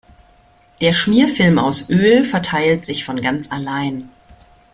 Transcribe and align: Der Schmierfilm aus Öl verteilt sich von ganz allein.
Der 0.81 0.93
Schmierfilm 0.93 1.59
aus 1.59 1.91
Öl 1.91 2.23
verteilt 2.23 2.85
sich 2.85 3.05
von 3.05 3.21
ganz 3.21 3.51
allein. 3.51 4.09